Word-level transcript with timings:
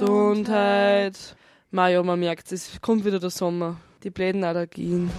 Gesundheit. 0.00 1.36
Maja, 1.70 2.02
man 2.02 2.18
merkt, 2.18 2.50
es 2.52 2.80
kommt 2.80 3.04
wieder 3.04 3.20
der 3.20 3.28
Sommer. 3.28 3.76
Die 4.02 4.08
bläden 4.08 4.44
Allergien. 4.44 5.10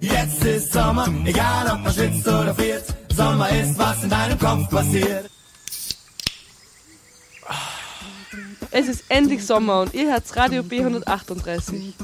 Jetzt 0.00 0.44
ist 0.44 0.72
Sommer, 0.72 1.06
egal 1.24 1.70
ob 1.72 1.84
man 1.84 1.92
schwitzt 1.92 2.26
oder 2.26 2.52
friert. 2.52 2.84
Sommer 3.14 3.48
ist, 3.50 3.78
was 3.78 4.02
in 4.02 4.10
deinem 4.10 4.38
Kopf 4.40 4.68
passiert. 4.68 5.30
Es 8.72 8.88
ist 8.88 9.04
endlich 9.08 9.46
Sommer 9.46 9.82
und 9.82 9.94
ihr 9.94 10.10
hört 10.10 10.36
Radio 10.36 10.62
B138. 10.62 11.94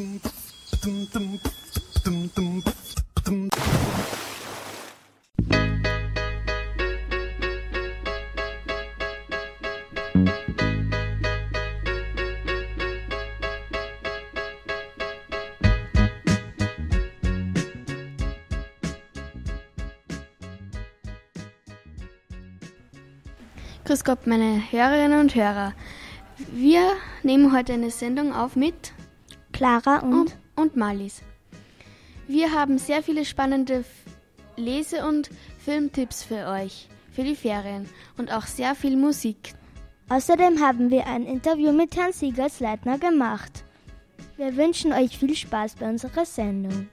Grüß 23.99 24.05
Gott, 24.05 24.29
meine 24.29 24.63
Hörerinnen 24.71 25.19
und 25.19 25.35
Hörer. 25.35 25.73
Wir 26.53 26.93
nehmen 27.25 27.53
heute 27.53 27.73
eine 27.73 27.91
Sendung 27.91 28.33
auf 28.33 28.55
mit 28.55 28.93
Clara 29.53 29.99
und, 29.99 30.13
und, 30.13 30.37
und 30.55 30.77
Malis. 30.77 31.21
Wir 32.29 32.53
haben 32.53 32.79
sehr 32.79 33.03
viele 33.03 33.25
spannende 33.25 33.85
Lese- 34.55 35.05
und 35.05 35.31
Filmtipps 35.59 36.23
für 36.23 36.47
euch, 36.47 36.89
für 37.11 37.25
die 37.25 37.35
Ferien 37.35 37.89
und 38.17 38.33
auch 38.33 38.47
sehr 38.47 38.77
viel 38.77 38.97
Musik. 38.97 39.55
Außerdem 40.11 40.61
haben 40.61 40.91
wir 40.91 41.09
ein 41.09 41.25
Interview 41.25 41.73
mit 41.73 41.97
Herrn 41.97 42.13
Siegersleitner 42.13 42.99
gemacht. 42.99 43.65
Wir 44.37 44.57
wünschen 44.57 44.93
euch 44.93 45.19
viel 45.19 45.35
Spaß 45.35 45.75
bei 45.75 45.91
unserer 45.91 46.25
Sendung. 46.25 46.89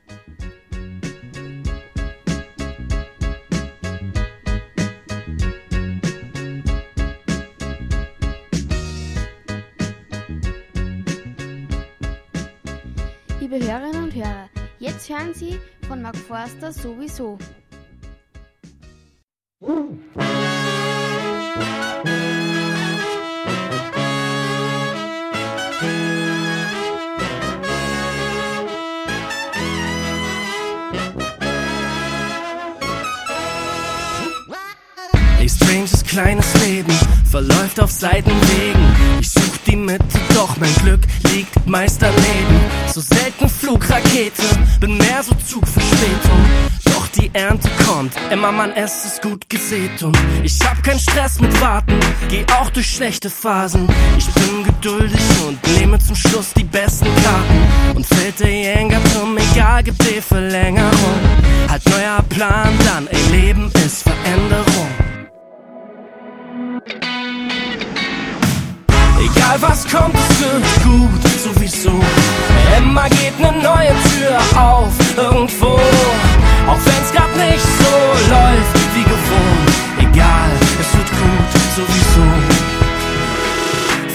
Hörerinnen 14.15 14.15
und 14.15 14.23
Hörer, 14.23 14.49
jetzt 14.79 15.09
hören 15.09 15.33
Sie 15.33 15.59
von 15.87 16.01
Mark 16.01 16.15
Forster 16.15 16.71
sowieso. 16.71 17.37
A 35.37 35.47
stranges 35.47 36.03
kleines 36.03 36.65
Leben 36.65 36.91
verläuft 37.29 37.79
auf 37.79 37.91
Seitenwegen. 37.91 38.95
Ich 39.19 39.34
die 39.75 39.81
Mitte, 39.81 40.19
doch 40.33 40.55
mein 40.57 40.73
Glück 40.75 41.01
liegt 41.33 41.67
meist 41.67 42.01
daneben. 42.01 42.59
So 42.93 43.01
selten 43.01 43.49
Flugrakete, 43.49 44.43
bin 44.79 44.97
mehr 44.97 45.21
so 45.21 45.35
Zugverspätung. 45.35 46.45
Doch 46.85 47.07
die 47.09 47.29
Ernte 47.33 47.69
kommt, 47.85 48.13
immer 48.31 48.51
man 48.51 48.71
es 48.71 49.05
ist 49.05 49.21
gut 49.21 49.49
gesät 49.49 50.01
und 50.03 50.17
ich 50.43 50.59
hab 50.61 50.81
keinen 50.83 50.99
Stress 50.99 51.41
mit 51.41 51.59
Warten, 51.61 51.99
geh 52.29 52.45
auch 52.59 52.69
durch 52.69 52.87
schlechte 52.87 53.29
Phasen. 53.29 53.87
Ich 54.17 54.27
bin 54.33 54.63
geduldig 54.63 55.21
und 55.47 55.59
nehme 55.77 55.99
zum 55.99 56.15
Schluss 56.15 56.53
die 56.53 56.63
besten 56.63 57.07
Karten 57.23 57.95
und 57.97 58.05
fällt 58.05 58.39
der 58.39 58.51
Jenga-Turm, 58.51 59.37
egal, 59.37 59.83
gibt 59.83 60.01
die 60.03 60.21
Verlängerung. 60.21 61.19
Halt 61.69 61.83
neuer 61.89 62.23
Plan 62.29 62.73
dann, 62.85 63.07
ey, 63.07 63.31
Leben 63.31 63.71
ist 63.85 64.03
Veränderung. 64.03 65.05
Egal 69.45 69.61
was 69.61 69.85
kommt, 69.87 70.15
es 70.15 70.39
wird 70.41 70.83
gut, 70.83 71.21
sowieso. 71.43 71.91
Immer 72.77 73.07
geht 73.09 73.39
ne 73.39 73.51
neue 73.51 73.93
Tür 74.09 74.39
auf, 74.59 74.91
irgendwo. 75.15 75.79
Auch 76.67 76.79
wenn's 76.83 77.11
grad 77.13 77.35
nicht 77.37 77.61
so 77.61 78.31
läuft 78.31 78.95
wie 78.95 79.03
gewohnt. 79.03 79.71
Egal, 79.99 80.49
es 80.81 80.97
wird 80.97 81.09
gut, 81.11 81.51
sowieso. 81.75 82.65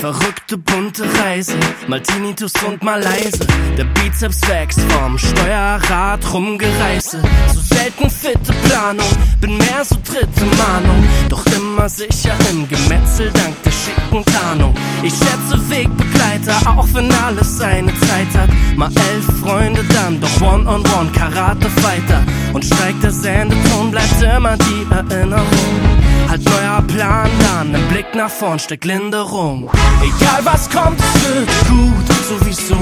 Verrückte 0.00 0.58
bunte 0.58 1.04
Reise, 1.22 1.54
mal 1.86 2.00
Tinnitus 2.00 2.52
und 2.66 2.82
mal 2.82 3.00
leise. 3.00 3.46
Der 3.78 3.84
Bizeps 3.84 4.40
wächst 4.48 4.80
vom 4.92 5.16
Steuerrad 5.16 6.20
rumgereise. 6.32 7.22
So 7.54 7.60
selten 7.60 8.10
fitte 8.10 8.52
Planung, 8.64 9.06
bin 9.40 9.58
mehr 9.58 9.84
so 9.84 9.96
dritte 10.04 10.44
Mahnung. 10.56 11.04
Doch 11.28 11.44
immer 11.46 11.88
sicher 11.88 12.34
im 12.50 12.68
Gemetzel 12.68 13.30
dank 13.30 13.62
der 13.62 13.69
schicken 13.84 14.24
Tarnung. 14.24 14.74
Ich 15.02 15.12
schätze 15.12 15.58
Wegbegleiter, 15.68 16.54
auch 16.66 16.86
wenn 16.92 17.10
alles 17.24 17.58
seine 17.58 17.92
Zeit 18.00 18.32
hat. 18.36 18.50
Mal 18.76 18.90
elf 19.12 19.26
Freunde, 19.40 19.82
dann 19.94 20.20
doch 20.20 20.40
One-on-One, 20.40 21.10
Karate-Fighter. 21.12 22.22
Und 22.52 22.64
steigt 22.64 23.02
der 23.02 23.12
Sendeton, 23.12 23.90
bleibt 23.90 24.22
immer 24.22 24.56
die 24.56 24.86
Erinnerung. 24.90 26.00
Halt 26.28 26.44
neuer 26.44 26.82
Plan 26.82 27.30
dann, 27.40 27.74
im 27.74 27.88
Blick 27.88 28.14
nach 28.14 28.30
vorn 28.30 28.58
steckt 28.58 28.84
Linderung. 28.84 29.68
Egal 30.00 30.40
was 30.44 30.70
kommt, 30.70 31.00
es 31.00 31.24
wird 31.24 31.48
gut, 31.68 32.06
sowieso. 32.28 32.76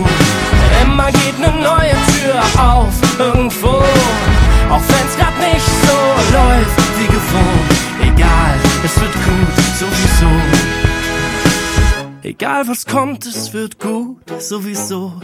Immer 0.85 1.11
geht 1.13 1.39
ne 1.39 1.53
neue 1.63 1.97
Tür 2.13 2.43
auf, 2.63 2.93
irgendwo. 3.19 3.83
Auch 4.71 4.83
wenn's 4.87 5.17
grad 5.17 5.39
nicht 5.41 5.67
so 5.87 5.97
läuft 6.37 6.79
wie 6.99 7.07
gewohnt. 7.07 7.79
Egal, 8.03 8.55
es 8.85 9.01
wird 9.01 9.15
gut, 9.15 9.55
sowieso. 9.79 10.68
Egal 12.29 12.69
was 12.69 12.85
kommt, 12.85 13.25
es 13.25 13.55
wird 13.55 13.81
gut, 13.81 14.23
sowieso. 14.39 15.19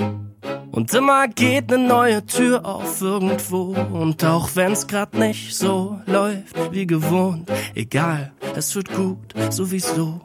Und 0.72 0.94
immer 0.94 1.28
geht 1.28 1.68
ne 1.70 1.76
neue 1.76 2.24
Tür 2.24 2.64
auf 2.64 3.02
irgendwo. 3.02 3.76
Und 3.92 4.24
auch 4.24 4.48
wenn's 4.54 4.86
grad 4.86 5.12
nicht 5.12 5.54
so 5.54 6.00
läuft 6.06 6.56
wie 6.72 6.86
gewohnt, 6.86 7.52
egal, 7.74 8.32
es 8.56 8.74
wird 8.74 8.90
gut, 8.94 9.34
sowieso. 9.50 10.18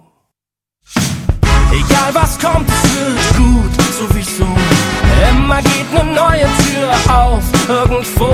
Egal 1.74 2.12
was 2.14 2.40
kommt, 2.40 2.70
es 2.70 2.84
wird 2.96 3.38
gut, 3.38 3.74
sowieso. 4.00 4.48
Immer 5.32 5.62
geht 5.62 5.92
ne 5.92 6.06
neue 6.06 6.48
Tür 6.64 7.14
auf 7.14 7.44
irgendwo. 7.68 8.30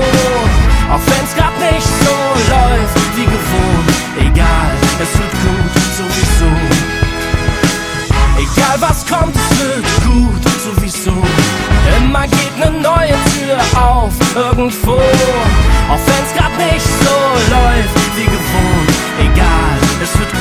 Auch 0.92 1.04
wenn's 1.10 1.34
grad 1.34 1.58
nicht 1.58 1.90
so 2.04 2.16
läuft 2.54 3.16
wie 3.16 3.24
gewohnt, 3.24 3.88
egal, 4.20 4.70
es 5.02 5.18
wird 5.18 5.32
gut, 5.32 5.72
sowieso. 5.98 6.75
Egal 8.56 8.80
was 8.80 9.04
kommt, 9.06 9.36
es 9.36 9.58
wird 9.58 9.84
gut, 10.04 10.42
sowieso. 10.64 11.12
Immer 11.98 12.26
geht 12.28 12.58
ne 12.58 12.70
neue 12.70 13.14
Tür 13.34 13.58
auf, 13.78 14.12
irgendwo. 14.34 14.94
Auch 14.94 16.02
wenn's 16.06 16.32
grad 16.36 16.56
nicht 16.56 16.86
so 17.04 17.16
läuft 17.52 18.16
wie 18.16 18.24
gewohnt. 18.24 18.90
Egal, 19.20 19.78
es 20.02 20.18
wird 20.18 20.35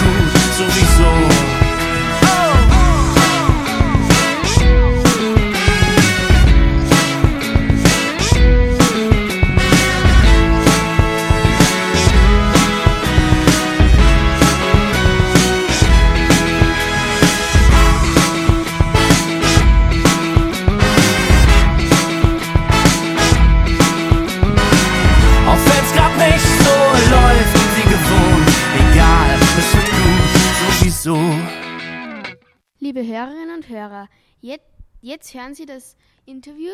Liebe 32.96 33.10
Hörerinnen 33.10 33.54
und 33.58 33.68
Hörer, 33.68 34.08
jetzt, 34.40 34.64
jetzt 35.02 35.34
hören 35.34 35.54
Sie 35.54 35.66
das 35.66 35.98
Interview 36.26 36.72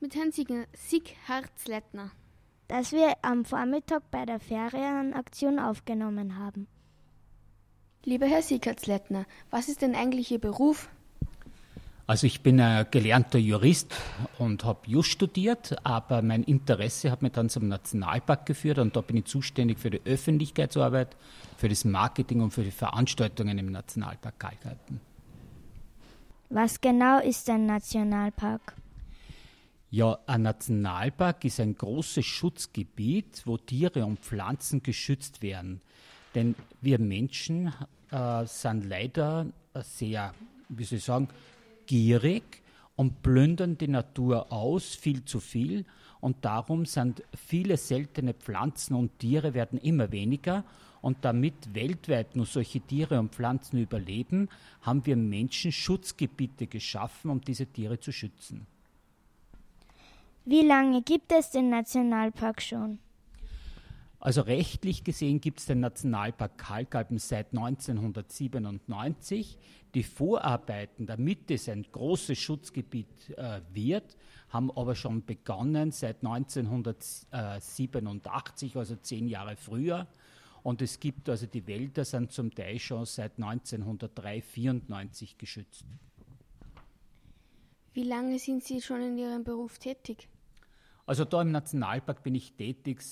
mit 0.00 0.14
Herrn 0.14 0.30
Sieg- 0.30 0.68
Sieghard-Slettner. 0.74 2.10
das 2.68 2.92
wir 2.92 3.14
am 3.22 3.46
Vormittag 3.46 4.02
bei 4.10 4.26
der 4.26 4.38
Ferienaktion 4.38 5.58
aufgenommen 5.58 6.36
haben. 6.36 6.66
Lieber 8.04 8.26
Herr 8.26 8.42
Sieghard-Slettner, 8.42 9.24
was 9.48 9.70
ist 9.70 9.80
denn 9.80 9.94
eigentlich 9.94 10.30
Ihr 10.30 10.40
Beruf? 10.40 10.90
Also 12.06 12.26
ich 12.26 12.42
bin 12.42 12.60
ein 12.60 12.86
gelernter 12.90 13.38
Jurist 13.38 13.94
und 14.38 14.64
habe 14.64 14.80
Just 14.86 15.08
studiert, 15.08 15.74
aber 15.86 16.20
mein 16.20 16.42
Interesse 16.42 17.10
hat 17.10 17.22
mich 17.22 17.32
dann 17.32 17.48
zum 17.48 17.68
Nationalpark 17.68 18.44
geführt 18.44 18.78
und 18.78 18.94
da 18.94 19.00
bin 19.00 19.16
ich 19.16 19.24
zuständig 19.24 19.78
für 19.78 19.88
die 19.88 20.02
Öffentlichkeitsarbeit, 20.04 21.16
für 21.56 21.70
das 21.70 21.86
Marketing 21.86 22.42
und 22.42 22.50
für 22.50 22.62
die 22.62 22.70
Veranstaltungen 22.70 23.56
im 23.56 23.72
Nationalpark 23.72 24.38
Kalkalpen. 24.38 25.11
Was 26.54 26.82
genau 26.82 27.18
ist 27.18 27.48
ein 27.48 27.64
Nationalpark? 27.64 28.74
Ja, 29.88 30.18
ein 30.26 30.42
Nationalpark 30.42 31.46
ist 31.46 31.60
ein 31.60 31.74
großes 31.74 32.26
Schutzgebiet, 32.26 33.40
wo 33.46 33.56
Tiere 33.56 34.04
und 34.04 34.20
Pflanzen 34.20 34.82
geschützt 34.82 35.40
werden. 35.40 35.80
Denn 36.34 36.54
wir 36.82 36.98
Menschen 36.98 37.72
äh, 38.10 38.44
sind 38.44 38.84
leider 38.84 39.46
sehr, 39.76 40.34
wie 40.68 40.84
soll 40.84 40.98
ich 40.98 41.04
sagen, 41.04 41.28
gierig 41.86 42.60
und 42.96 43.22
plündern 43.22 43.78
die 43.78 43.88
Natur 43.88 44.52
aus, 44.52 44.94
viel 44.94 45.24
zu 45.24 45.40
viel. 45.40 45.86
Und 46.20 46.44
darum 46.44 46.84
sind 46.84 47.22
viele 47.34 47.78
seltene 47.78 48.34
Pflanzen 48.34 48.94
und 48.94 49.18
Tiere 49.18 49.54
werden 49.54 49.78
immer 49.78 50.12
weniger. 50.12 50.64
Und 51.02 51.24
damit 51.24 51.74
weltweit 51.74 52.36
nur 52.36 52.46
solche 52.46 52.80
Tiere 52.80 53.18
und 53.18 53.34
Pflanzen 53.34 53.78
überleben, 53.78 54.48
haben 54.80 55.04
wir 55.04 55.16
Menschen 55.16 55.72
Schutzgebiete 55.72 56.66
geschaffen, 56.66 57.30
um 57.30 57.42
diese 57.42 57.66
Tiere 57.66 58.00
zu 58.00 58.12
schützen. 58.12 58.66
Wie 60.44 60.62
lange 60.62 61.02
gibt 61.02 61.30
es 61.32 61.50
den 61.50 61.68
Nationalpark 61.68 62.62
schon? 62.62 62.98
Also 64.18 64.40
rechtlich 64.42 65.02
gesehen 65.02 65.40
gibt 65.40 65.58
es 65.58 65.66
den 65.66 65.80
Nationalpark 65.80 66.56
Kalkalpen 66.56 67.18
seit 67.18 67.52
1997. 67.52 69.58
Die 69.94 70.04
Vorarbeiten, 70.04 71.06
damit 71.06 71.50
es 71.50 71.68
ein 71.68 71.84
großes 71.90 72.38
Schutzgebiet 72.38 73.36
äh, 73.36 73.60
wird, 73.72 74.16
haben 74.48 74.70
aber 74.70 74.94
schon 74.94 75.24
begonnen 75.24 75.90
seit 75.90 76.24
1987, 76.24 78.76
also 78.76 78.94
zehn 78.94 79.26
Jahre 79.26 79.56
früher. 79.56 80.06
Und 80.62 80.80
es 80.80 81.00
gibt 81.00 81.28
also 81.28 81.46
die 81.46 81.66
Wälder 81.66 82.04
sind 82.04 82.32
zum 82.32 82.54
Teil 82.54 82.78
schon 82.78 83.04
seit 83.04 83.32
1903, 83.38 84.34
1994 84.34 85.38
geschützt. 85.38 85.84
Wie 87.94 88.04
lange 88.04 88.38
sind 88.38 88.64
Sie 88.64 88.80
schon 88.80 89.02
in 89.02 89.18
Ihrem 89.18 89.44
Beruf 89.44 89.78
tätig? 89.78 90.28
Also 91.04 91.24
da 91.24 91.42
im 91.42 91.50
Nationalpark 91.50 92.22
bin 92.22 92.34
ich 92.34 92.52
tätig 92.52 93.02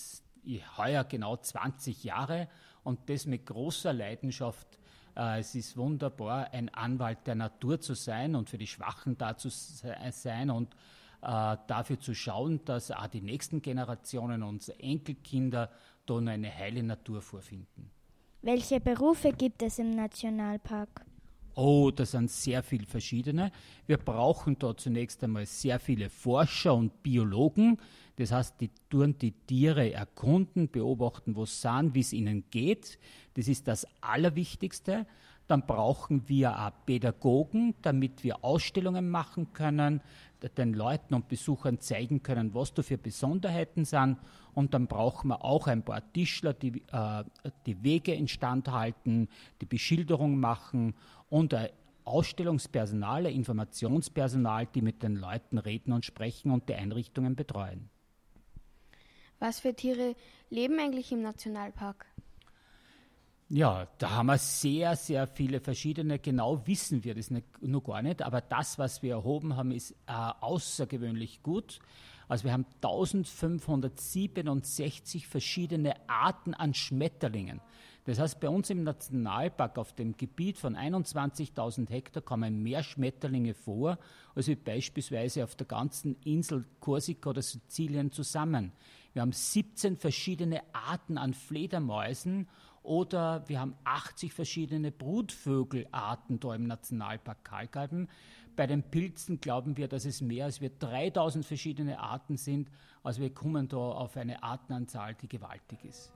heuer 0.79 1.05
genau 1.05 1.37
20 1.37 2.05
Jahre 2.05 2.49
und 2.83 3.11
das 3.11 3.27
mit 3.27 3.47
großer 3.47 3.93
Leidenschaft. 3.93 4.67
Äh, 5.17 5.41
es 5.41 5.55
ist 5.55 5.77
wunderbar, 5.77 6.53
ein 6.53 6.69
Anwalt 6.71 7.27
der 7.27 7.35
Natur 7.35 7.81
zu 7.81 7.95
sein 7.95 8.35
und 8.35 8.49
für 8.49 8.59
die 8.59 8.67
Schwachen 8.67 9.19
da 9.19 9.37
zu 9.37 9.51
sein 9.51 10.51
und 10.51 10.73
äh, 11.23 11.57
dafür 11.67 12.01
zu 12.01 12.15
schauen, 12.15 12.65
dass 12.65 12.91
auch 12.91 13.09
die 13.09 13.21
nächsten 13.21 13.61
Generationen, 13.61 14.43
unsere 14.43 14.79
Enkelkinder, 14.81 15.71
da 16.07 16.19
eine 16.19 16.55
heile 16.55 16.83
Natur 16.83 17.23
vorfinden. 17.23 17.91
Welche 18.43 18.81
Berufe 18.81 19.33
gibt 19.33 19.63
es 19.63 19.79
im 19.79 19.91
Nationalpark? 19.91 21.05
Oh, 21.55 21.91
das 21.91 22.13
sind 22.13 22.31
sehr 22.31 22.63
viele 22.63 22.87
verschiedene. 22.87 23.53
Wir 23.87 23.99
brauchen 23.99 24.59
da 24.59 24.77
zunächst 24.77 25.23
einmal 25.23 25.47
sehr 25.47 25.79
viele 25.79 26.09
Forscher 26.09 26.75
und 26.75 27.03
Biologen. 27.03 27.79
Das 28.17 28.33
heißt, 28.33 28.61
die 28.61 28.71
tun 28.89 29.17
die 29.19 29.33
Tiere 29.33 29.93
erkunden, 29.93 30.71
beobachten, 30.71 31.37
wo 31.37 31.45
sie 31.45 31.57
sind, 31.57 31.95
wie 31.95 32.01
es 32.01 32.13
ihnen 32.13 32.45
geht. 32.51 32.99
Das 33.35 33.49
ist 33.49 33.69
das 33.69 33.87
Allerwichtigste. 34.01 35.07
Dann 35.51 35.67
brauchen 35.67 36.29
wir 36.29 36.73
Pädagogen, 36.87 37.75
damit 37.83 38.23
wir 38.23 38.45
Ausstellungen 38.45 39.11
machen 39.11 39.53
können, 39.53 40.01
den 40.57 40.75
Leuten 40.75 41.13
und 41.13 41.27
Besuchern 41.27 41.81
zeigen 41.81 42.23
können, 42.23 42.55
was 42.55 42.73
da 42.73 42.83
für 42.83 42.97
Besonderheiten 42.97 43.85
sind. 43.85 44.19
Und 44.55 44.75
dann 44.75 44.87
brauchen 44.87 45.27
wir 45.27 45.45
auch 45.45 45.67
ein 45.67 45.83
paar 45.83 46.05
Tischler, 46.13 46.53
die 46.53 46.85
äh, 46.93 47.25
die 47.67 47.83
Wege 47.83 48.15
instand 48.15 48.71
halten, 48.71 49.29
die 49.61 49.67
Beschilderung 49.67 50.39
machen 50.39 50.95
und 51.31 51.53
ein 51.53 51.71
Ausstellungspersonal, 52.05 53.27
ein 53.27 53.35
Informationspersonal, 53.35 54.67
die 54.67 54.83
mit 54.83 55.03
den 55.03 55.17
Leuten 55.17 55.59
reden 55.59 55.93
und 55.93 56.05
sprechen 56.05 56.53
und 56.53 56.69
die 56.69 56.75
Einrichtungen 56.75 57.35
betreuen. 57.35 57.91
Was 59.41 59.59
für 59.59 59.75
Tiere 59.75 60.15
leben 60.49 60.79
eigentlich 60.79 61.11
im 61.11 61.23
Nationalpark? 61.23 62.07
Ja, 63.53 63.89
da 63.99 64.11
haben 64.11 64.27
wir 64.27 64.39
sehr, 64.39 64.95
sehr 64.95 65.27
viele 65.27 65.59
verschiedene. 65.59 66.21
Genau 66.21 66.65
wissen 66.69 67.03
wir 67.03 67.17
das 67.17 67.33
nicht, 67.33 67.47
nur 67.61 67.83
gar 67.83 68.01
nicht, 68.01 68.23
aber 68.23 68.41
das, 68.41 68.79
was 68.79 69.03
wir 69.03 69.15
erhoben 69.15 69.57
haben, 69.57 69.73
ist 69.73 69.91
äh, 70.07 70.13
außergewöhnlich 70.41 71.43
gut. 71.43 71.81
Also 72.29 72.45
wir 72.45 72.53
haben 72.53 72.65
1567 72.77 75.27
verschiedene 75.27 75.95
Arten 76.09 76.55
an 76.55 76.75
Schmetterlingen. 76.75 77.61
Das 78.05 78.21
heißt, 78.21 78.39
bei 78.39 78.49
uns 78.49 78.71
im 78.71 78.85
Nationalpark 78.85 79.79
auf 79.79 79.95
dem 79.95 80.17
Gebiet 80.17 80.57
von 80.57 80.77
21.000 80.77 81.91
Hektar 81.91 82.23
kommen 82.23 82.63
mehr 82.63 82.85
Schmetterlinge 82.85 83.55
vor, 83.55 83.99
als 84.37 84.47
wie 84.47 84.55
beispielsweise 84.55 85.43
auf 85.43 85.57
der 85.57 85.67
ganzen 85.67 86.15
Insel 86.23 86.67
Korsika 86.79 87.31
oder 87.31 87.43
Sizilien 87.43 88.13
zusammen. 88.13 88.71
Wir 89.13 89.23
haben 89.23 89.33
17 89.33 89.97
verschiedene 89.97 90.63
Arten 90.73 91.19
an 91.19 91.35
Fledermäusen 91.35 92.47
oder 92.83 93.49
wir 93.49 93.61
haben 93.61 93.75
80 93.85 94.33
verschiedene 94.33 94.91
Brutvögelarten 94.91 96.41
da 96.41 96.55
im 96.55 96.67
Nationalpark 96.67 97.45
Kalkalpen. 97.45 98.09
Bei 98.57 98.67
den 98.67 98.83
Pilzen 98.83 99.41
glauben 99.41 99.77
wir, 99.77 99.89
dass 99.89 100.05
es 100.05 100.21
mehr 100.21 100.47
als 100.47 100.61
wir 100.61 100.71
3000 100.71 101.45
verschiedene 101.45 101.99
Arten 101.99 102.37
sind. 102.37 102.71
Also 103.03 103.21
wir 103.23 103.33
kommen 103.33 103.69
da 103.69 103.77
auf 103.77 104.17
eine 104.17 104.43
Artenanzahl, 104.43 105.15
die 105.15 105.29
gewaltig 105.29 105.85
ist. 105.85 106.13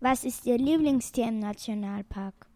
Was 0.00 0.24
ist 0.24 0.46
Ihr 0.46 0.58
Lieblingstier 0.58 1.28
im 1.28 1.38
Nationalpark? 1.38 2.46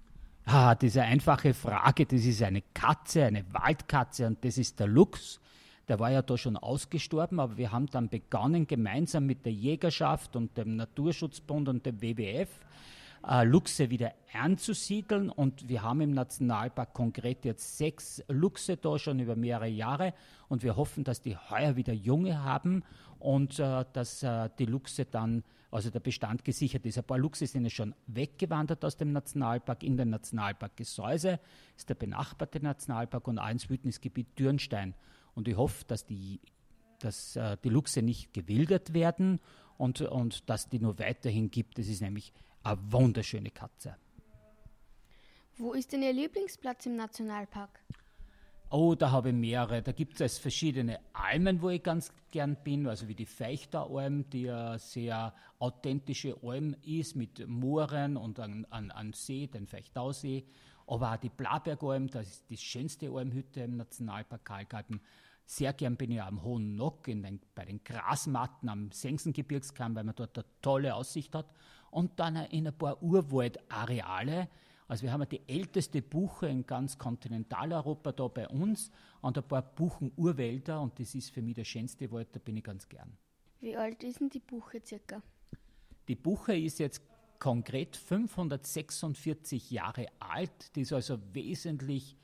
Ah, 0.47 0.75
diese 0.75 1.03
einfache 1.03 1.55
Frage, 1.55 2.05
das 2.05 2.25
ist 2.25 2.43
eine 2.43 2.63
Katze, 2.75 3.25
eine 3.25 3.45
Waldkatze 3.53 4.27
und 4.27 4.45
das 4.45 4.59
ist 4.59 4.79
der 4.79 4.87
Luchs. 4.87 5.41
Der 5.89 5.99
war 5.99 6.11
ja 6.11 6.23
da 6.23 6.37
schon 6.37 6.57
ausgestorben, 6.57 7.41
aber 7.41 7.57
wir 7.57 7.73
haben 7.73 7.87
dann 7.87 8.09
begonnen, 8.09 8.67
gemeinsam 8.67 9.27
mit 9.27 9.45
der 9.45 9.53
Jägerschaft 9.53 10.37
und 10.37 10.57
dem 10.57 10.77
Naturschutzbund 10.77 11.69
und 11.69 11.85
dem 11.85 12.01
WWF 12.01 12.49
äh, 13.27 13.45
Luchse 13.45 13.91
wieder 13.91 14.13
anzusiedeln. 14.33 15.31
Und 15.31 15.69
wir 15.69 15.83
haben 15.83 16.01
im 16.01 16.13
Nationalpark 16.13 16.93
konkret 16.93 17.45
jetzt 17.45 17.79
sechs 17.79 18.23
Luchse 18.29 18.77
da 18.77 18.99
schon 18.99 19.21
über 19.21 19.37
mehrere 19.37 19.69
Jahre. 19.69 20.15
Und 20.49 20.63
wir 20.63 20.77
hoffen, 20.77 21.05
dass 21.05 21.21
die 21.21 21.37
heuer 21.37 21.77
wieder 21.77 21.93
Junge 21.93 22.43
haben 22.43 22.83
und 23.19 23.59
äh, 23.59 23.85
dass 23.93 24.23
äh, 24.23 24.51
die 24.59 24.67
Luchse 24.67 25.05
dann 25.05 25.45
also 25.71 25.91
der 25.91 26.01
Bestand 26.01 26.45
gesichert 26.45 26.87
ist. 26.87 26.99
Ein 26.99 27.05
paar 27.05 27.19
Luchse 27.19 27.49
sind 27.49 27.65
ja 27.65 27.71
schon 27.71 27.95
weggewandert 28.07 28.85
aus 28.85 28.97
dem 28.97 29.11
Nationalpark 29.11 29.83
in 29.83 29.97
den 29.97 30.11
Nationalpark 30.11 30.77
Gesäuse, 30.77 31.41
ist 31.77 31.89
der 31.89 31.97
benachbarte 31.97 32.61
Nationalpark 32.61 33.27
und 33.27 33.41
auch 33.41 33.49
ins 33.49 33.69
Wildnisgebiet 33.69 34.39
Dürnstein. 34.39 34.95
Und 35.35 35.49
ich 35.49 35.57
hoffe, 35.57 35.85
dass 35.89 36.07
die, 36.07 36.41
dass, 37.01 37.35
äh, 37.35 37.57
die 37.65 37.71
Luchse 37.71 38.03
nicht 38.03 38.33
gewildert 38.33 38.95
werden 38.95 39.41
und, 39.77 40.01
und 40.01 40.49
dass 40.49 40.69
die 40.69 40.79
nur 40.79 41.01
weiterhin 41.01 41.51
gibt. 41.51 41.79
Das 41.79 41.89
ist 41.89 42.03
nämlich 42.03 42.33
eine 42.65 42.93
wunderschöne 42.93 43.51
Katze. 43.51 43.97
Wo 45.57 45.73
ist 45.73 45.93
denn 45.93 46.03
Ihr 46.03 46.13
Lieblingsplatz 46.13 46.87
im 46.87 46.97
Nationalpark? 46.97 47.81
Oh, 48.71 48.97
da 48.97 49.13
habe 49.13 49.29
ich 49.29 49.37
mehrere. 49.37 49.83
Da 49.83 49.93
gibt 49.93 50.21
es 50.21 50.39
verschiedene 50.39 50.99
Almen, 51.13 51.63
wo 51.63 51.71
ich 51.71 51.83
ganz 51.83 52.13
gern 52.33 52.57
bin, 52.65 52.89
also 52.89 53.07
wie 53.07 53.15
die 53.15 53.27
Feichteralm, 53.27 54.29
die 54.31 54.51
eine 54.51 54.81
sehr 54.81 55.33
authentische 55.61 56.37
Alm 56.43 56.75
ist 56.83 57.15
mit 57.15 57.47
Mooren 57.47 58.17
und 58.17 58.41
an, 58.41 58.67
an, 58.71 58.91
an 58.91 59.13
See, 59.13 59.47
den 59.47 59.69
Feichtausee. 59.69 60.45
Aber 60.89 61.13
auch 61.13 61.19
die 61.19 61.29
Blabergalm, 61.29 62.09
das 62.09 62.27
ist 62.27 62.51
die 62.51 62.57
schönste 62.57 63.11
Almhütte 63.11 63.61
im 63.61 63.77
Nationalpark 63.77 64.45
Kalkalpen. 64.45 65.01
Sehr 65.47 65.73
gern 65.73 65.97
bin 65.97 66.11
ich 66.11 66.21
am 66.21 66.43
Hohen 66.43 66.75
Nock 66.75 67.05
den, 67.05 67.41
bei 67.55 67.65
den 67.65 67.85
Grasmatten 67.85 68.69
am 68.69 68.91
Sengsengebirgskamm, 68.91 69.95
weil 69.95 70.05
man 70.05 70.17
dort 70.17 70.37
eine 70.37 70.47
tolle 70.63 70.95
Aussicht 70.95 71.35
hat. 71.35 71.47
Und 71.95 72.19
dann 72.19 72.35
in 72.47 72.67
ein 72.67 72.77
paar 72.77 73.01
Urwaldareale, 73.01 74.49
also 74.89 75.05
wir 75.05 75.13
haben 75.13 75.29
die 75.29 75.41
älteste 75.47 76.03
Buche 76.03 76.49
in 76.49 76.67
ganz 76.67 76.99
Kontinentaleuropa 76.99 78.11
da 78.11 78.27
bei 78.27 78.49
uns 78.49 78.91
und 79.21 79.39
ein 79.39 79.45
paar 79.47 79.63
Buchenurwälder 79.63 80.81
und 80.81 80.99
das 80.99 81.15
ist 81.15 81.31
für 81.31 81.41
mich 81.41 81.55
der 81.55 81.63
schönste 81.63 82.11
Wald, 82.11 82.31
da 82.33 82.41
bin 82.41 82.57
ich 82.57 82.65
ganz 82.65 82.89
gern. 82.89 83.17
Wie 83.61 83.77
alt 83.77 84.03
ist 84.03 84.19
denn 84.19 84.29
die 84.29 84.41
Buche 84.41 84.83
circa? 84.85 85.23
Die 86.09 86.17
Buche 86.17 86.57
ist 86.57 86.81
jetzt 86.81 87.01
konkret 87.39 87.97
546 87.97 89.71
Jahre 89.71 90.09
alt, 90.19 90.75
die 90.75 90.81
ist 90.81 90.93
also 90.93 91.17
wesentlich 91.33 92.17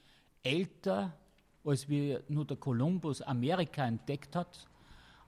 älter, 0.42 1.16
als 1.64 1.88
wie 1.88 2.18
nur 2.26 2.44
der 2.44 2.56
Kolumbus 2.56 3.22
Amerika 3.22 3.86
entdeckt 3.86 4.34
hat. 4.34 4.68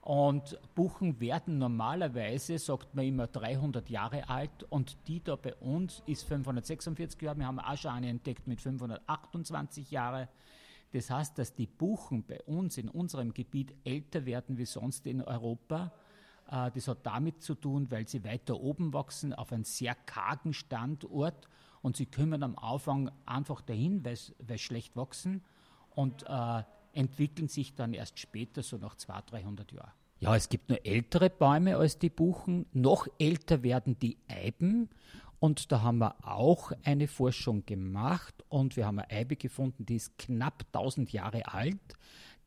Und 0.03 0.59
Buchen 0.75 1.21
werden 1.21 1.59
normalerweise, 1.59 2.59
sagt 2.59 2.93
man 2.93 3.05
immer, 3.05 3.27
300 3.27 3.89
Jahre 3.89 4.27
alt 4.27 4.63
und 4.69 4.97
die 5.07 5.23
da 5.23 5.37
bei 5.37 5.55
uns 5.55 6.03
ist 6.05 6.23
546 6.23 7.21
Jahre. 7.21 7.39
Wir 7.39 7.47
haben 7.47 7.59
auch 7.59 7.77
schon 7.77 7.91
eine 7.91 8.09
entdeckt 8.09 8.45
mit 8.45 8.59
528 8.59 9.91
Jahren. 9.91 10.27
Das 10.91 11.09
heißt, 11.09 11.39
dass 11.39 11.55
die 11.55 11.67
Buchen 11.67 12.25
bei 12.25 12.41
uns 12.43 12.77
in 12.77 12.89
unserem 12.89 13.33
Gebiet 13.33 13.73
älter 13.85 14.25
werden 14.25 14.57
wie 14.57 14.65
sonst 14.65 15.07
in 15.07 15.21
Europa. 15.21 15.93
Äh, 16.51 16.69
das 16.71 16.89
hat 16.89 17.05
damit 17.05 17.41
zu 17.41 17.55
tun, 17.55 17.89
weil 17.89 18.05
sie 18.05 18.25
weiter 18.25 18.59
oben 18.59 18.91
wachsen, 18.93 19.33
auf 19.33 19.53
einem 19.53 19.63
sehr 19.63 19.95
kargen 19.95 20.53
Standort 20.53 21.47
und 21.81 21.95
sie 21.95 22.07
kommen 22.07 22.43
am 22.43 22.57
Anfang 22.57 23.09
einfach 23.25 23.61
dahin, 23.61 24.03
weil 24.03 24.17
sie 24.17 24.33
schlecht 24.57 24.97
wachsen 24.97 25.41
und 25.95 26.23
äh, 26.27 26.63
entwickeln 26.93 27.47
sich 27.47 27.73
dann 27.75 27.93
erst 27.93 28.19
später, 28.19 28.63
so 28.63 28.77
nach 28.77 28.95
200, 28.95 29.31
300 29.31 29.71
Jahren. 29.71 29.91
Ja, 30.19 30.35
es 30.35 30.47
gibt 30.47 30.69
nur 30.69 30.85
ältere 30.85 31.29
Bäume 31.29 31.75
als 31.75 31.99
die 31.99 32.09
Buchen. 32.09 32.65
Noch 32.71 33.07
älter 33.19 33.61
werden 33.61 33.99
die 33.99 34.17
Eiben. 34.27 34.89
Und 35.39 35.73
da 35.73 35.81
haben 35.81 35.97
wir 35.97 36.15
auch 36.25 36.71
eine 36.85 37.09
Forschung 37.09 37.65
gemacht 37.65 38.33
und 38.47 38.77
wir 38.77 38.85
haben 38.85 38.99
eine 38.99 39.11
Eibe 39.11 39.35
gefunden, 39.35 39.85
die 39.85 39.97
ist 39.97 40.17
knapp 40.17 40.63
1000 40.71 41.11
Jahre 41.11 41.53
alt. 41.53 41.81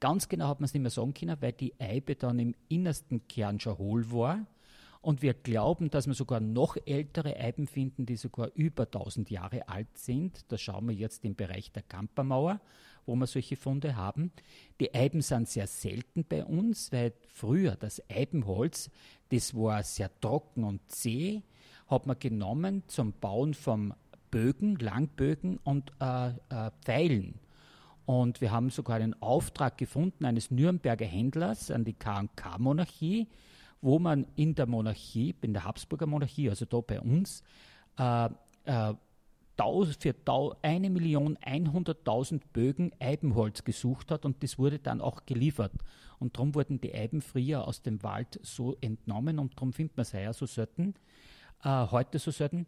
Ganz 0.00 0.28
genau 0.28 0.48
hat 0.48 0.60
man 0.60 0.64
es 0.64 0.72
nicht 0.72 0.80
mehr 0.80 0.90
sagen 0.90 1.12
können, 1.12 1.36
weil 1.40 1.52
die 1.52 1.78
Eibe 1.78 2.16
dann 2.16 2.38
im 2.38 2.54
innersten 2.70 3.28
Kern 3.28 3.60
schon 3.60 3.76
hohl 3.76 4.10
war. 4.10 4.46
Und 5.06 5.22
wir 5.22 5.34
glauben, 5.34 5.88
dass 5.88 6.08
wir 6.08 6.14
sogar 6.14 6.40
noch 6.40 6.76
ältere 6.84 7.36
Eiben 7.36 7.68
finden, 7.68 8.06
die 8.06 8.16
sogar 8.16 8.50
über 8.56 8.86
1000 8.86 9.30
Jahre 9.30 9.68
alt 9.68 9.96
sind. 9.96 10.44
Da 10.50 10.58
schauen 10.58 10.88
wir 10.88 10.96
jetzt 10.96 11.24
im 11.24 11.36
Bereich 11.36 11.70
der 11.70 11.84
Kampermauer, 11.84 12.60
wo 13.06 13.14
wir 13.14 13.28
solche 13.28 13.54
Funde 13.54 13.94
haben. 13.94 14.32
Die 14.80 14.92
Eiben 14.96 15.22
sind 15.22 15.48
sehr 15.48 15.68
selten 15.68 16.24
bei 16.28 16.44
uns, 16.44 16.90
weil 16.90 17.12
früher 17.28 17.76
das 17.76 18.02
Eibenholz, 18.10 18.90
das 19.28 19.54
war 19.54 19.84
sehr 19.84 20.10
trocken 20.20 20.64
und 20.64 20.80
zäh 20.90 21.42
hat 21.86 22.06
man 22.06 22.18
genommen 22.18 22.82
zum 22.88 23.12
Bauen 23.12 23.54
von 23.54 23.94
Bögen, 24.32 24.74
Langbögen 24.74 25.60
und 25.62 25.92
äh, 26.00 26.30
äh, 26.30 26.72
Pfeilen. 26.84 27.38
Und 28.06 28.40
wir 28.40 28.50
haben 28.50 28.70
sogar 28.70 28.96
einen 28.96 29.14
Auftrag 29.22 29.78
gefunden 29.78 30.24
eines 30.24 30.50
Nürnberger 30.50 31.06
Händlers 31.06 31.70
an 31.70 31.84
die 31.84 31.94
KK-Monarchie, 31.94 33.28
wo 33.80 33.98
man 33.98 34.28
in 34.36 34.54
der 34.54 34.66
Monarchie, 34.66 35.34
in 35.42 35.52
der 35.52 35.64
Habsburger 35.64 36.06
Monarchie, 36.06 36.48
also 36.50 36.64
da 36.64 36.80
bei 36.80 37.00
uns, 37.00 37.42
äh, 37.98 38.28
äh, 38.64 38.94
für 39.98 40.12
1.100.000 40.12 42.40
Bögen 42.52 42.92
Eibenholz 43.00 43.64
gesucht 43.64 44.10
hat 44.10 44.26
und 44.26 44.42
das 44.42 44.58
wurde 44.58 44.78
dann 44.78 45.00
auch 45.00 45.24
geliefert. 45.24 45.72
Und 46.18 46.36
darum 46.36 46.54
wurden 46.54 46.78
die 46.80 46.94
Eiben 46.94 47.22
früher 47.22 47.66
aus 47.66 47.80
dem 47.80 48.02
Wald 48.02 48.38
so 48.42 48.76
entnommen 48.80 49.38
und 49.38 49.56
darum 49.56 49.72
findet 49.72 49.96
man 49.96 50.02
es 50.02 50.12
heuer 50.12 50.34
so 50.34 50.44
selten 50.46 50.94
äh, 51.62 51.86
heute 51.90 52.18
so 52.18 52.30
selten. 52.30 52.66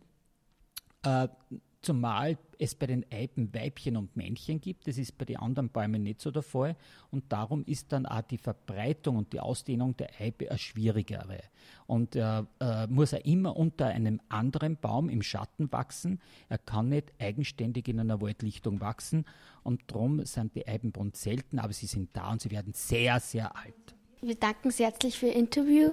Zumal 1.88 2.36
es 2.58 2.74
bei 2.74 2.86
den 2.86 3.06
Eiben 3.10 3.54
Weibchen 3.54 3.96
und 3.96 4.14
Männchen 4.14 4.60
gibt. 4.60 4.86
Das 4.86 4.98
ist 4.98 5.16
bei 5.16 5.24
den 5.24 5.38
anderen 5.38 5.70
Bäumen 5.70 6.02
nicht 6.02 6.20
so 6.20 6.30
der 6.30 6.42
Fall. 6.42 6.76
Und 7.10 7.32
darum 7.32 7.64
ist 7.64 7.92
dann 7.92 8.04
auch 8.04 8.20
die 8.20 8.36
Verbreitung 8.36 9.16
und 9.16 9.32
die 9.32 9.40
Ausdehnung 9.40 9.96
der 9.96 10.10
Eibe 10.20 10.50
eine 10.50 10.58
schwierigere. 10.58 11.38
Und 11.86 12.14
äh, 12.14 12.42
äh, 12.60 12.86
muss 12.88 13.14
er 13.14 13.24
immer 13.24 13.56
unter 13.56 13.86
einem 13.86 14.20
anderen 14.28 14.76
Baum 14.76 15.08
im 15.08 15.22
Schatten 15.22 15.72
wachsen. 15.72 16.20
Er 16.50 16.58
kann 16.58 16.90
nicht 16.90 17.10
eigenständig 17.18 17.88
in 17.88 18.00
einer 18.00 18.20
Waldlichtung 18.20 18.82
wachsen. 18.82 19.24
Und 19.62 19.80
darum 19.86 20.22
sind 20.26 20.54
die 20.56 20.68
Eibenbrunnen 20.68 21.14
selten, 21.14 21.58
aber 21.58 21.72
sie 21.72 21.86
sind 21.86 22.10
da 22.12 22.32
und 22.32 22.42
sie 22.42 22.50
werden 22.50 22.74
sehr, 22.74 23.18
sehr 23.18 23.56
alt. 23.56 23.96
Wir 24.20 24.34
danken 24.34 24.70
sehr 24.70 24.88
herzlich 24.88 25.18
für 25.18 25.28
Ihr 25.28 25.36
Interview. 25.36 25.92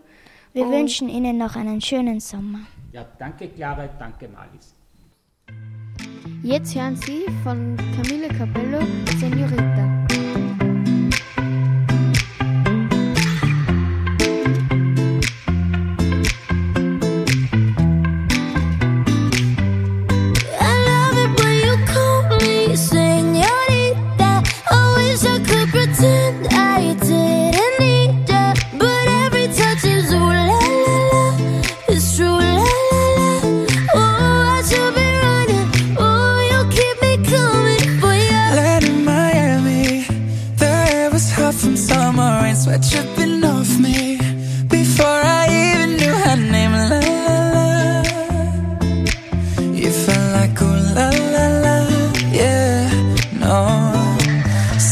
Wir 0.52 0.70
wünschen 0.70 1.08
Ihnen 1.08 1.38
noch 1.38 1.56
einen 1.56 1.80
schönen 1.80 2.20
Sommer. 2.20 2.60
Ja, 2.92 3.06
danke 3.18 3.48
Clara, 3.48 3.88
danke 3.98 4.28
Malis. 4.28 4.75
Jetzt 6.46 6.76
hören 6.76 6.96
Sie 6.96 7.26
von 7.42 7.76
Camille 7.96 8.28
Cabello 8.28 8.78
Senorita. 9.20 10.05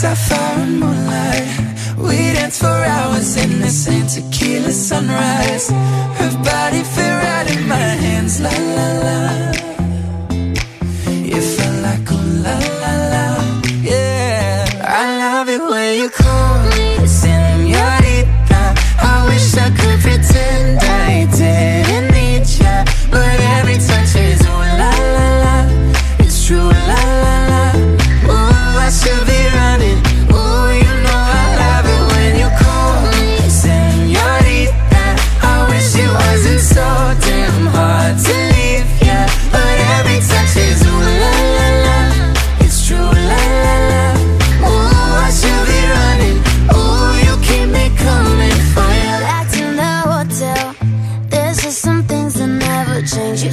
sapphire 0.04 0.64
and 0.64 0.80
moonlight. 0.82 1.48
We 1.98 2.18
danced 2.36 2.60
for 2.60 2.68
hours 2.96 3.38
in 3.38 3.62
the 3.62 3.70
same 3.70 4.06
tequila 4.06 4.72
sunrise. 4.72 5.72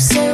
So. 0.01 0.30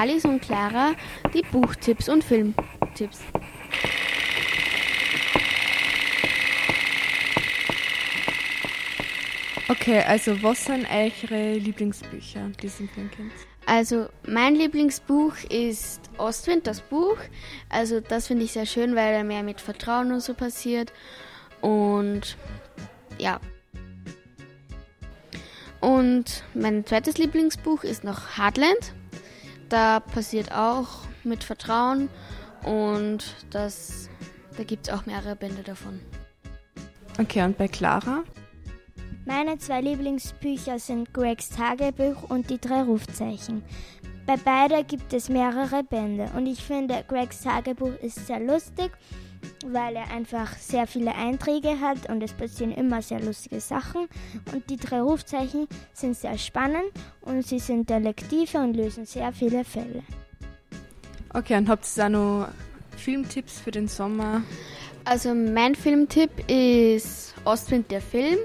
Malis 0.00 0.24
und 0.24 0.40
Clara 0.40 0.94
die 1.34 1.42
Buchtipps 1.52 2.08
und 2.08 2.24
Filmtipps. 2.24 3.20
Okay, 9.68 10.02
also 10.04 10.42
was 10.42 10.64
sind 10.64 10.86
eure 10.90 11.52
Lieblingsbücher, 11.52 12.50
die 12.62 12.68
sind 12.68 12.90
für 12.92 13.02
ein 13.02 13.10
Kind? 13.10 13.30
Also 13.66 14.08
mein 14.26 14.54
Lieblingsbuch 14.54 15.34
ist 15.50 16.00
Ostwind, 16.16 16.66
das 16.66 16.80
Buch. 16.80 17.18
Also 17.68 18.00
das 18.00 18.28
finde 18.28 18.44
ich 18.44 18.52
sehr 18.52 18.64
schön, 18.64 18.96
weil 18.96 19.12
da 19.12 19.22
mehr 19.22 19.42
mit 19.42 19.60
Vertrauen 19.60 20.12
und 20.12 20.20
so 20.20 20.32
passiert. 20.32 20.94
Und 21.60 22.38
ja. 23.18 23.38
Und 25.82 26.42
mein 26.54 26.86
zweites 26.86 27.18
Lieblingsbuch 27.18 27.84
ist 27.84 28.02
noch 28.02 28.38
Heartland. 28.38 28.94
Da 29.70 30.00
passiert 30.00 30.52
auch 30.52 30.88
mit 31.22 31.44
Vertrauen 31.44 32.10
und 32.64 33.36
das, 33.50 34.10
da 34.56 34.64
gibt 34.64 34.88
es 34.88 34.92
auch 34.92 35.06
mehrere 35.06 35.36
Bände 35.36 35.62
davon. 35.62 36.00
Okay, 37.18 37.42
und 37.44 37.56
bei 37.56 37.68
Clara? 37.68 38.24
Meine 39.26 39.58
zwei 39.58 39.80
Lieblingsbücher 39.80 40.80
sind 40.80 41.14
Gregs 41.14 41.50
Tagebuch 41.50 42.28
und 42.28 42.50
die 42.50 42.60
drei 42.60 42.82
Rufzeichen. 42.82 43.62
Bei 44.26 44.36
beide 44.36 44.82
gibt 44.82 45.12
es 45.12 45.28
mehrere 45.28 45.84
Bände 45.84 46.28
und 46.36 46.46
ich 46.46 46.64
finde, 46.64 47.04
Gregs 47.06 47.42
Tagebuch 47.42 47.94
ist 48.02 48.26
sehr 48.26 48.40
lustig, 48.40 48.90
weil 49.66 49.96
er 49.96 50.10
einfach 50.10 50.56
sehr 50.56 50.86
viele 50.86 51.14
Einträge 51.14 51.80
hat 51.80 52.08
und 52.08 52.22
es 52.22 52.32
passieren 52.32 52.72
immer 52.72 53.02
sehr 53.02 53.20
lustige 53.20 53.60
Sachen. 53.60 54.08
Und 54.52 54.68
die 54.70 54.76
drei 54.76 55.00
Rufzeichen 55.00 55.68
sind 55.92 56.16
sehr 56.16 56.38
spannend 56.38 56.90
und 57.20 57.46
sie 57.46 57.58
sind 57.58 57.90
Detektive 57.90 58.58
und 58.58 58.74
lösen 58.74 59.06
sehr 59.06 59.32
viele 59.32 59.64
Fälle. 59.64 60.02
Okay, 61.32 61.56
und 61.56 61.68
habt 61.68 61.84
ihr 61.84 62.02
da 62.02 62.08
noch 62.08 62.48
Filmtipps 62.96 63.60
für 63.60 63.70
den 63.70 63.88
Sommer? 63.88 64.42
Also 65.04 65.34
mein 65.34 65.74
Filmtipp 65.74 66.30
ist 66.50 67.34
Ostwind 67.44 67.90
der 67.90 68.00
Film. 68.00 68.38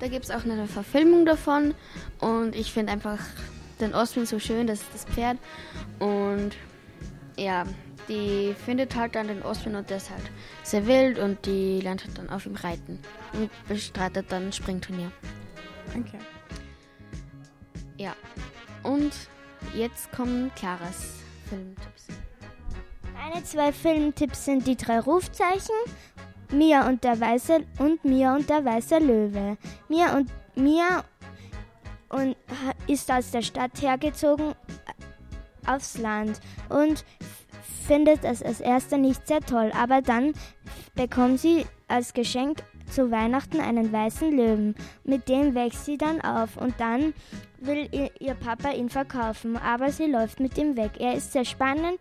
Da 0.00 0.08
gibt 0.08 0.24
es 0.24 0.30
auch 0.30 0.44
eine 0.44 0.66
Verfilmung 0.66 1.24
davon 1.24 1.74
und 2.20 2.56
ich 2.56 2.72
finde 2.72 2.92
einfach 2.92 3.20
den 3.80 3.94
Ostwind 3.94 4.28
so 4.28 4.38
schön, 4.38 4.66
das 4.66 4.80
ist 4.80 4.94
das 4.94 5.04
Pferd 5.04 5.38
und 6.00 6.56
ja, 7.36 7.64
die 8.08 8.54
findet 8.64 8.94
halt 8.94 9.14
dann 9.14 9.28
den 9.28 9.42
Ostwind 9.42 9.76
und 9.76 9.90
der 9.90 9.98
ist 9.98 10.10
halt 10.10 10.30
sehr 10.62 10.86
wild 10.86 11.18
und 11.18 11.44
die 11.46 11.80
lernt 11.80 12.04
halt 12.04 12.18
dann 12.18 12.30
auf 12.30 12.46
ihm 12.46 12.56
reiten 12.56 12.98
und 13.32 13.50
bestreitet 13.68 14.26
dann 14.30 14.46
ein 14.46 14.52
Springturnier. 14.52 15.10
Okay. 15.88 16.18
Ja, 17.96 18.14
und 18.82 19.12
jetzt 19.74 20.10
kommen 20.12 20.50
Claras 20.56 21.14
Filmtipps. 21.48 22.08
Meine 23.14 23.44
zwei 23.44 23.72
Filmtipps 23.72 24.44
sind 24.44 24.66
die 24.66 24.76
drei 24.76 24.98
Rufzeichen, 25.00 25.74
Mia 26.50 26.88
und 26.88 27.04
der 27.04 27.20
weiße 27.20 27.60
und 27.78 28.04
Mia 28.04 28.34
und 28.34 28.48
der 28.50 28.64
weiße 28.64 28.98
Löwe. 28.98 29.56
Mia 29.88 30.16
und 30.16 30.30
Mia 30.56 31.04
und 32.08 32.36
ist 32.86 33.10
aus 33.10 33.30
der 33.30 33.42
Stadt 33.42 33.80
hergezogen 33.80 34.54
aufs 35.66 35.98
Land 35.98 36.40
und 36.68 37.04
findet 37.86 38.24
es 38.24 38.42
als 38.42 38.60
erster 38.60 38.96
nicht 38.96 39.26
sehr 39.26 39.40
toll, 39.40 39.72
aber 39.76 40.02
dann 40.02 40.32
bekommt 40.94 41.40
sie 41.40 41.64
als 41.88 42.12
Geschenk 42.14 42.62
zu 42.86 43.10
Weihnachten 43.10 43.60
einen 43.60 43.92
weißen 43.92 44.30
Löwen. 44.30 44.74
Mit 45.04 45.28
dem 45.28 45.54
wächst 45.54 45.86
sie 45.86 45.96
dann 45.96 46.20
auf 46.20 46.56
und 46.56 46.74
dann 46.78 47.14
will 47.58 47.88
ihr, 47.90 48.10
ihr 48.20 48.34
Papa 48.34 48.70
ihn 48.70 48.88
verkaufen, 48.88 49.56
aber 49.56 49.90
sie 49.90 50.06
läuft 50.06 50.40
mit 50.40 50.58
ihm 50.58 50.76
weg. 50.76 50.92
Er 50.98 51.14
ist 51.14 51.32
sehr 51.32 51.44
spannend, 51.44 51.98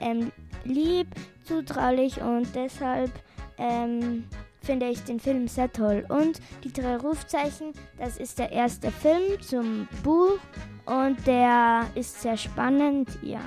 ähm, 0.00 0.32
lieb, 0.64 1.08
zutraulich 1.44 2.20
und 2.20 2.54
deshalb 2.54 3.10
ähm, 3.58 4.24
finde 4.60 4.88
ich 4.88 5.02
den 5.04 5.20
Film 5.20 5.48
sehr 5.48 5.72
toll. 5.72 6.04
Und 6.08 6.40
die 6.64 6.72
drei 6.72 6.96
Rufzeichen, 6.96 7.72
das 7.98 8.16
ist 8.16 8.38
der 8.38 8.52
erste 8.52 8.90
Film 8.90 9.40
zum 9.40 9.88
Buch 10.02 10.38
und 10.86 11.26
der 11.26 11.86
ist 11.94 12.22
sehr 12.22 12.36
spannend, 12.36 13.08
ja. 13.22 13.42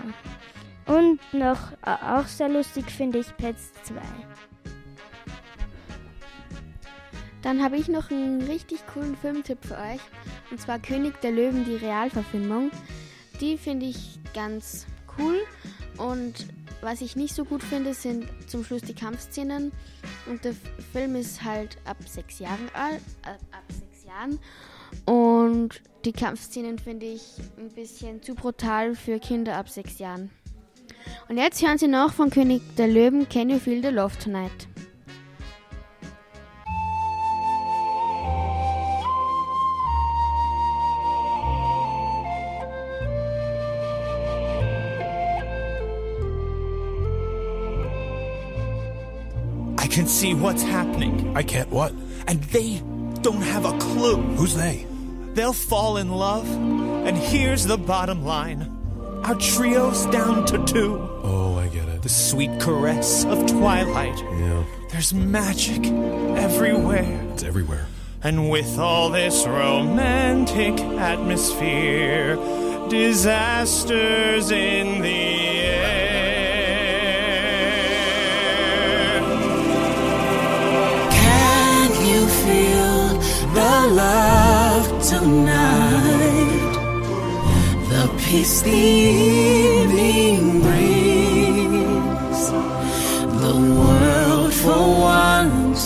Und 0.85 1.19
noch 1.33 1.71
äh, 1.85 1.95
auch 2.05 2.27
sehr 2.27 2.49
lustig 2.49 2.89
finde 2.91 3.19
ich 3.19 3.37
Pets 3.37 3.71
2. 3.83 3.95
Dann 7.41 7.61
habe 7.61 7.77
ich 7.77 7.89
noch 7.89 8.09
einen 8.09 8.41
richtig 8.43 8.85
coolen 8.87 9.17
Filmtipp 9.17 9.59
für 9.65 9.75
euch. 9.75 10.01
Und 10.49 10.61
zwar 10.61 10.79
König 10.79 11.19
der 11.21 11.31
Löwen, 11.31 11.65
die 11.65 11.75
Realverfilmung. 11.75 12.71
Die 13.41 13.57
finde 13.57 13.85
ich 13.85 14.19
ganz 14.33 14.87
cool. 15.17 15.39
Und 15.97 16.47
was 16.81 17.01
ich 17.01 17.15
nicht 17.15 17.33
so 17.33 17.45
gut 17.45 17.63
finde, 17.63 17.93
sind 17.93 18.27
zum 18.47 18.63
Schluss 18.63 18.81
die 18.81 18.93
Kampfszenen. 18.93 19.71
Und 20.27 20.43
der 20.43 20.53
Film 20.91 21.15
ist 21.15 21.43
halt 21.43 21.77
ab 21.85 21.97
sechs 22.05 22.39
Jahren 22.39 22.69
alt. 22.73 23.01
Äh, 23.23 23.55
ab 23.55 23.63
sechs 23.69 24.03
Jahren. 24.05 24.39
Und 25.05 25.81
die 26.05 26.11
Kampfszenen 26.11 26.77
finde 26.77 27.05
ich 27.05 27.21
ein 27.57 27.69
bisschen 27.69 28.21
zu 28.21 28.35
brutal 28.35 28.95
für 28.95 29.19
Kinder 29.19 29.55
ab 29.55 29.69
sechs 29.69 29.99
Jahren. 29.99 30.29
Und 31.29 31.37
jetzt 31.37 31.61
hören 31.61 31.77
Sie 31.77 31.87
noch 31.87 32.13
von 32.13 32.29
König 32.29 32.61
der 32.77 32.87
Löwen 32.87 33.27
Can 33.27 33.49
You 33.49 33.59
Feel 33.59 33.81
the 33.81 33.89
Love 33.89 34.17
Tonight? 34.19 34.67
Can 49.93 50.07
see 50.07 50.33
what's 50.33 50.63
happening, 50.63 51.35
I 51.37 51.43
can't 51.43 51.69
what? 51.69 51.91
and 52.27 52.41
they 52.45 52.81
don't 53.21 53.41
have 53.41 53.65
a 53.65 53.77
clue. 53.79 54.15
Who's 54.37 54.55
they? 54.55 54.85
They'll 55.33 55.53
fall 55.53 55.97
in 55.97 56.09
love, 56.09 56.49
and 57.07 57.15
here's 57.17 57.65
the 57.65 57.77
bottom 57.77 58.23
line 58.25 58.69
our 59.23 59.35
trio's 59.35 60.05
down 60.07 60.45
to 60.47 60.63
two. 60.65 60.97
Oh, 61.23 61.55
I 61.57 61.67
get 61.69 61.87
it. 61.87 62.01
The 62.01 62.09
sweet 62.09 62.59
caress 62.59 63.23
of 63.23 63.45
twilight. 63.47 64.17
Yeah, 64.19 64.63
There's 64.91 65.13
magic 65.13 65.85
everywhere. 65.85 67.21
it's 67.33 67.43
everywhere. 67.43 67.87
And 68.21 68.49
with 68.49 68.77
all 68.79 69.09
this 69.11 69.45
romantic 69.47 70.77
atmosphere, 70.99 72.35
disasters 72.89 74.51
in 74.51 75.01
the 75.01 75.42
feel 82.45 83.01
the 83.57 83.75
love 84.03 84.87
tonight? 85.11 86.73
The 87.89 88.03
peace 88.23 88.61
the 88.61 88.83
evening 89.79 90.61
brings. 90.61 92.41
The 93.43 93.55
world 93.79 94.53
for 94.63 94.83
once 95.17 95.83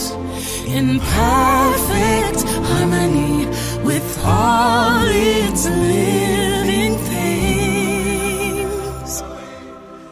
in 0.77 0.99
perfect 0.99 2.39
harmony 2.69 3.37
with 3.83 4.07
all 4.25 5.05
its 5.07 5.63
living 5.65 6.95
things. 7.13 9.11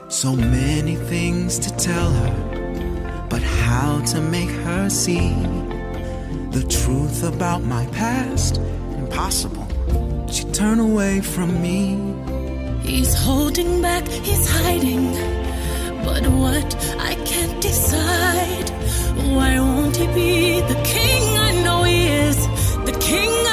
So 0.09 0.29
many 0.35 0.95
things 0.95 1.59
to 1.59 1.69
tell 1.77 2.09
her, 2.21 2.33
but 3.29 3.41
how 3.41 4.01
to 4.11 4.21
make 4.21 4.53
her 4.65 4.89
see 4.89 5.33
the 6.55 6.67
truth 6.69 7.21
about 7.23 7.63
my 7.63 7.85
past? 7.87 8.61
Impossible. 9.03 9.67
She 10.31 10.45
turned 10.59 10.79
away 10.79 11.19
from 11.19 11.49
me. 11.61 11.79
He's 12.89 13.13
holding 13.13 13.81
back, 13.81 14.07
he's 14.07 14.49
hiding. 14.49 15.11
But 16.05 16.23
what 16.43 16.69
I 17.11 17.15
can't 17.25 17.61
decide. 17.61 18.69
Why 19.35 19.59
won't 19.59 19.97
he 19.97 20.07
be 20.07 20.61
the 20.61 20.81
king 20.95 21.23
I 21.47 21.51
know 21.63 21.83
he 21.83 22.07
is? 22.07 22.37
The 22.89 22.97
king 23.01 23.44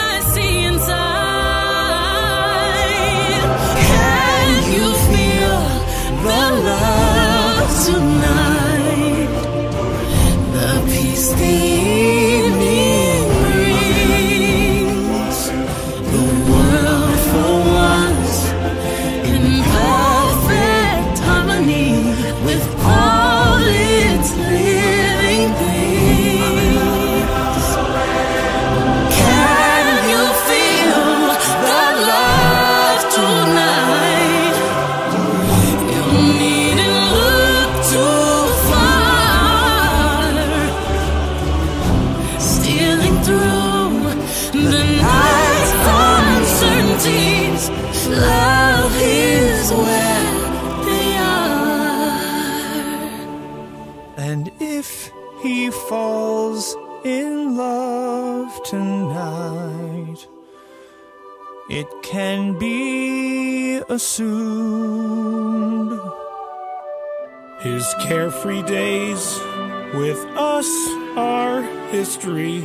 history. 71.92 72.64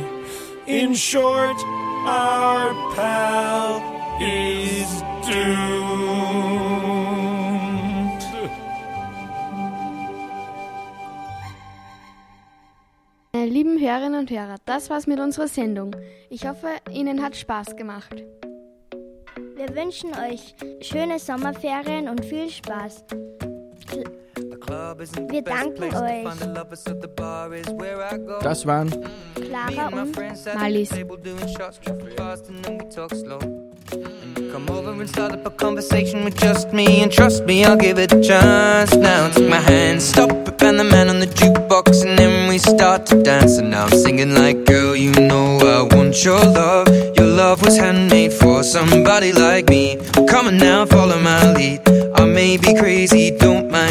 In 0.66 0.94
short, 0.94 1.56
our 2.06 2.72
pal 2.94 3.82
is 4.20 5.02
doomed. 5.28 6.68
Meine 13.34 13.46
lieben 13.46 13.78
Hörerinnen 13.78 14.20
und 14.20 14.30
Hörer, 14.30 14.56
das 14.64 14.88
war's 14.88 15.06
mit 15.06 15.20
unserer 15.20 15.48
Sendung. 15.48 15.94
Ich 16.30 16.48
hoffe, 16.48 16.68
Ihnen 16.90 17.22
hat 17.22 17.36
Spaß 17.36 17.76
gemacht. 17.76 18.24
Wir 19.56 19.76
wünschen 19.76 20.10
euch 20.14 20.54
schöne 20.80 21.18
Sommerferien 21.18 22.08
und 22.08 22.24
viel 22.24 22.48
Spaß. 22.48 23.04
Wir 24.68 25.42
danken 25.42 25.84
euch. 25.94 26.24
Das 28.42 28.66
waren 28.66 28.88
mm. 28.88 29.40
Clara 29.40 29.88
und 29.88 30.14
Malis. 30.54 30.90
Mm. 30.90 31.08
Come 34.52 34.70
over 34.70 34.90
and 34.90 35.08
start 35.08 35.32
up 35.32 35.46
a 35.46 35.50
conversation 35.50 36.24
with 36.24 36.36
just 36.36 36.72
me 36.72 37.02
And 37.02 37.12
trust 37.12 37.44
me, 37.46 37.64
I'll 37.64 37.76
give 37.76 37.98
it 37.98 38.12
a 38.12 38.20
chance. 38.20 38.94
Now 38.94 39.30
take 39.30 39.48
my 39.48 39.60
hand, 39.60 40.02
stop 40.02 40.30
it, 40.30 40.62
and 40.62 40.78
the 40.78 40.84
man 40.84 41.08
on 41.08 41.20
the 41.20 41.26
jukebox 41.26 42.04
And 42.04 42.18
then 42.18 42.48
we 42.48 42.58
start 42.58 43.06
to 43.06 43.22
dance. 43.22 43.58
And 43.58 43.70
now 43.70 43.86
I'm 43.86 43.96
singing 43.98 44.34
like 44.34 44.66
Girl, 44.66 44.94
you 44.94 45.12
know 45.12 45.58
I 45.60 45.94
want 45.94 46.24
your 46.24 46.44
love. 46.44 46.88
Your 47.16 47.26
love 47.26 47.62
was 47.62 47.78
handmade 47.78 48.32
for 48.32 48.62
somebody 48.62 49.32
like 49.32 49.68
me. 49.68 49.96
Come 50.28 50.48
on 50.48 50.58
now, 50.58 50.84
follow 50.86 51.18
my 51.20 51.52
lead. 51.54 51.80
I 52.14 52.26
may 52.26 52.56
be 52.56 52.74
crazy, 52.74 53.30
don't 53.30 53.57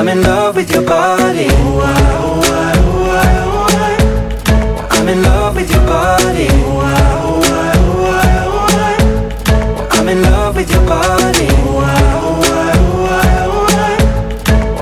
I'm 0.00 0.08
in 0.08 0.22
love 0.22 0.56
with 0.56 0.72
your 0.72 0.82
body. 0.82 1.46
I'm 4.90 5.06
in 5.06 5.22
love 5.22 5.56
with 5.56 5.70
your 5.70 5.84
body. 5.84 6.48
I'm 9.90 10.08
in 10.08 10.22
love 10.22 10.56
with 10.56 10.70
your 10.72 10.86
body. 10.86 11.48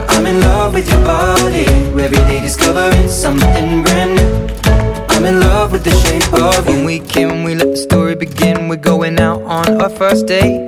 I'm 0.08 0.24
in 0.24 0.40
love 0.40 0.74
with 0.74 0.88
your 0.88 1.04
body. 1.04 1.66
Every 2.00 2.16
day 2.28 2.40
discovering 2.40 3.08
something 3.08 3.82
brand 3.82 4.14
new. 4.14 4.46
I'm 5.08 5.24
in 5.24 5.40
love 5.40 5.72
with 5.72 5.82
the 5.82 5.90
shape 5.90 6.32
of 6.32 6.68
you 6.68 6.76
When 6.76 6.84
we 6.84 7.00
came, 7.00 7.42
we 7.42 7.56
let 7.56 7.72
the 7.72 7.76
story 7.76 8.14
begin. 8.14 8.68
We're 8.68 8.76
going 8.76 9.18
out 9.18 9.42
on 9.42 9.82
our 9.82 9.90
first 9.90 10.28
date 10.28 10.67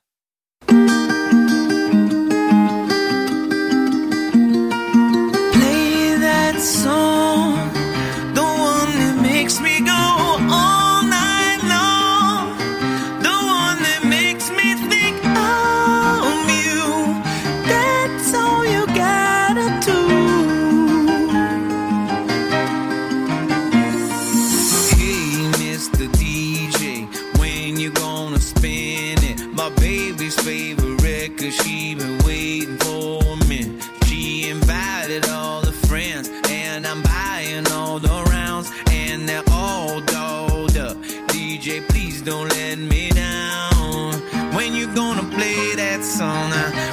My 29.61 29.69
baby's 29.75 30.35
favorite, 30.41 31.37
cause 31.37 31.55
she 31.57 31.93
been 31.93 32.17
waiting 32.25 32.77
for 32.77 33.37
me. 33.47 33.77
She 34.07 34.49
invited 34.49 35.29
all 35.29 35.61
the 35.61 35.71
friends, 35.71 36.31
and 36.49 36.87
I'm 36.87 37.03
buying 37.03 37.67
all 37.67 37.99
the 37.99 38.23
rounds, 38.31 38.71
and 38.89 39.29
they're 39.29 39.43
all 39.51 40.01
dolled 40.01 40.75
up. 40.77 40.97
DJ, 41.27 41.87
please 41.89 42.23
don't 42.23 42.49
let 42.49 42.79
me 42.79 43.11
down. 43.11 44.13
When 44.55 44.73
you 44.73 44.87
gonna 44.95 45.29
play 45.29 45.75
that 45.75 46.03
song? 46.03 46.49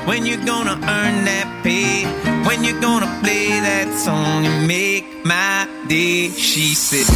When 0.06 0.26
you 0.26 0.36
gonna 0.44 0.74
earn 0.74 1.24
that 1.24 1.48
pay? 1.64 2.04
When 2.46 2.64
you 2.64 2.78
gonna 2.82 3.08
play 3.22 3.48
that 3.48 3.98
song 3.98 4.44
and 4.44 4.68
make 4.68 5.06
my 5.24 5.66
day? 5.88 6.28
She 6.32 6.74
said, 6.74 7.06